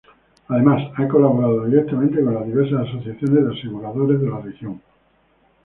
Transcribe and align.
Además, 0.47 0.91
ha 0.97 1.07
colaborado 1.07 1.63
directamente 1.67 2.23
con 2.23 2.33
las 2.33 2.47
diversas 2.47 2.87
asociaciones 2.89 3.45
de 3.45 3.53
aseguradores 3.55 4.19
de 4.19 4.29
la 4.31 4.39
región. 4.41 4.81